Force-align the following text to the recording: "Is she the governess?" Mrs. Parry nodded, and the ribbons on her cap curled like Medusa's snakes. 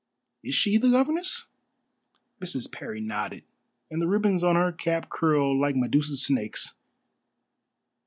"Is 0.43 0.55
she 0.55 0.77
the 0.77 0.89
governess?" 0.89 1.45
Mrs. 2.43 2.71
Parry 2.71 2.99
nodded, 3.01 3.43
and 3.91 4.01
the 4.01 4.07
ribbons 4.07 4.43
on 4.43 4.55
her 4.55 4.71
cap 4.71 5.09
curled 5.11 5.59
like 5.59 5.75
Medusa's 5.75 6.23
snakes. 6.25 6.73